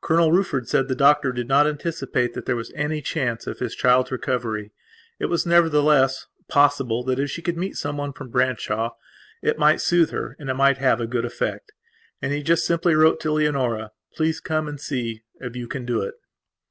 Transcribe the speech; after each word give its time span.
Colonel 0.00 0.32
Rufford 0.32 0.66
said 0.70 0.88
the 0.88 0.94
doctor 0.94 1.32
did 1.32 1.48
not 1.48 1.66
anticipate 1.66 2.32
that 2.32 2.46
there 2.46 2.56
was 2.56 2.72
any 2.74 3.02
chance 3.02 3.46
of 3.46 3.58
his 3.58 3.74
child's 3.74 4.10
recovery. 4.10 4.72
It 5.18 5.26
was, 5.26 5.44
nevertheless, 5.44 6.24
possible 6.48 7.04
that 7.04 7.18
if 7.18 7.28
she 7.30 7.42
could 7.42 7.58
see 7.58 7.74
someone 7.74 8.14
from 8.14 8.30
Branshaw 8.30 8.92
it 9.42 9.58
might 9.58 9.82
soothe 9.82 10.12
her 10.12 10.34
and 10.38 10.48
it 10.48 10.54
might 10.54 10.78
have 10.78 10.98
a 10.98 11.06
good 11.06 11.26
effect. 11.26 11.72
And 12.22 12.32
he 12.32 12.42
just 12.42 12.64
simply 12.64 12.94
wrote 12.94 13.20
to 13.20 13.32
Leonora: 13.32 13.90
"Please 14.14 14.40
come 14.40 14.66
and 14.66 14.80
see 14.80 15.24
if 15.42 15.54
you 15.54 15.68
can 15.68 15.84
do 15.84 16.00
it." 16.00 16.14